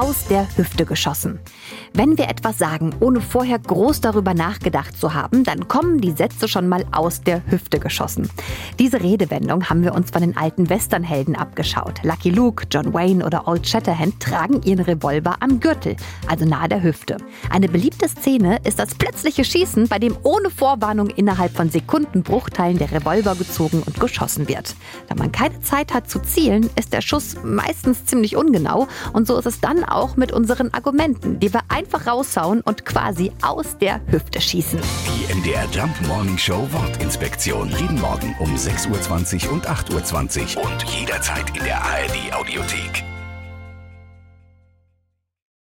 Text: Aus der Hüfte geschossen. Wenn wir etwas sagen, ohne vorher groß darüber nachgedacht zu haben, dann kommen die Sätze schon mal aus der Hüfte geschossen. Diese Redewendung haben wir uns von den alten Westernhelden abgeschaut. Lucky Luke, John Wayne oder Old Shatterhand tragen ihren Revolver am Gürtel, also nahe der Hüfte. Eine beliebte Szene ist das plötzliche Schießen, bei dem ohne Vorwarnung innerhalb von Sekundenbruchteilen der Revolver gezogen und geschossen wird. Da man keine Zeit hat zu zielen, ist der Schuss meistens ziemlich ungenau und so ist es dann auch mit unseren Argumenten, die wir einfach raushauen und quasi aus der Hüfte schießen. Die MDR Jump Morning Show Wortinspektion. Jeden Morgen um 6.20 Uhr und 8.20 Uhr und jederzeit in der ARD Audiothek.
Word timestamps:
Aus 0.00 0.26
der 0.28 0.48
Hüfte 0.56 0.86
geschossen. 0.86 1.38
Wenn 1.92 2.16
wir 2.16 2.28
etwas 2.28 2.56
sagen, 2.56 2.94
ohne 3.00 3.20
vorher 3.20 3.58
groß 3.58 4.00
darüber 4.00 4.32
nachgedacht 4.32 4.96
zu 4.96 5.12
haben, 5.12 5.44
dann 5.44 5.68
kommen 5.68 6.00
die 6.00 6.12
Sätze 6.12 6.48
schon 6.48 6.68
mal 6.68 6.86
aus 6.90 7.20
der 7.20 7.42
Hüfte 7.50 7.78
geschossen. 7.78 8.30
Diese 8.78 9.02
Redewendung 9.02 9.68
haben 9.68 9.82
wir 9.82 9.94
uns 9.94 10.10
von 10.10 10.22
den 10.22 10.38
alten 10.38 10.70
Westernhelden 10.70 11.36
abgeschaut. 11.36 12.00
Lucky 12.02 12.30
Luke, 12.30 12.64
John 12.70 12.94
Wayne 12.94 13.26
oder 13.26 13.46
Old 13.46 13.68
Shatterhand 13.68 14.20
tragen 14.20 14.62
ihren 14.62 14.80
Revolver 14.80 15.36
am 15.40 15.60
Gürtel, 15.60 15.96
also 16.26 16.46
nahe 16.46 16.68
der 16.68 16.82
Hüfte. 16.82 17.18
Eine 17.50 17.68
beliebte 17.68 18.08
Szene 18.08 18.58
ist 18.64 18.78
das 18.78 18.94
plötzliche 18.94 19.44
Schießen, 19.44 19.88
bei 19.88 19.98
dem 19.98 20.16
ohne 20.22 20.48
Vorwarnung 20.48 21.08
innerhalb 21.08 21.54
von 21.54 21.68
Sekundenbruchteilen 21.68 22.78
der 22.78 22.90
Revolver 22.90 23.34
gezogen 23.34 23.82
und 23.84 24.00
geschossen 24.00 24.48
wird. 24.48 24.74
Da 25.08 25.14
man 25.14 25.30
keine 25.30 25.60
Zeit 25.60 25.92
hat 25.92 26.08
zu 26.08 26.20
zielen, 26.20 26.70
ist 26.76 26.94
der 26.94 27.02
Schuss 27.02 27.36
meistens 27.44 28.06
ziemlich 28.06 28.36
ungenau 28.36 28.88
und 29.12 29.26
so 29.26 29.36
ist 29.36 29.46
es 29.46 29.60
dann 29.60 29.84
auch 29.90 30.16
mit 30.16 30.32
unseren 30.32 30.72
Argumenten, 30.72 31.40
die 31.40 31.52
wir 31.52 31.60
einfach 31.68 32.06
raushauen 32.06 32.60
und 32.60 32.84
quasi 32.84 33.32
aus 33.42 33.78
der 33.78 34.00
Hüfte 34.06 34.40
schießen. 34.40 34.80
Die 34.80 35.34
MDR 35.34 35.66
Jump 35.72 35.94
Morning 36.06 36.38
Show 36.38 36.66
Wortinspektion. 36.72 37.68
Jeden 37.70 38.00
Morgen 38.00 38.34
um 38.38 38.54
6.20 38.54 39.46
Uhr 39.46 39.52
und 39.52 39.68
8.20 39.68 40.56
Uhr 40.56 40.64
und 40.64 40.82
jederzeit 40.84 41.56
in 41.56 41.64
der 41.64 41.82
ARD 41.82 42.32
Audiothek. 42.32 43.09